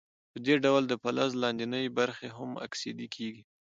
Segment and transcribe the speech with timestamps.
[0.31, 3.41] په دې ډول د فلز لاندینۍ برخې هم اکسیدي کیږي.